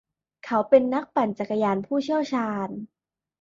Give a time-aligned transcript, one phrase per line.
[0.45, 2.69] เขาเป็นนักปั่นจักรยานผู้เชี่ยวชาญ